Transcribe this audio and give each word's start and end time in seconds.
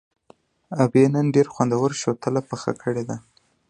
ابۍ 0.81 1.05
نن 1.13 1.25
دې 1.27 1.33
ډېره 1.33 1.51
خوندوره 1.53 1.95
شوتله 2.01 2.41
پخه 2.49 2.71
کړې 2.81 3.03
ده. 3.09 3.17